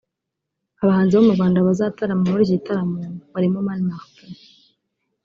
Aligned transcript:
Abahanzi 0.81 1.13
bo 1.13 1.25
mu 1.27 1.33
Rwanda 1.37 1.65
bazatarama 1.67 2.23
muri 2.29 2.41
iki 2.43 2.55
gitaramo 2.57 2.99
barimo 3.33 3.57
Mani 3.67 3.83
Martin 3.89 4.27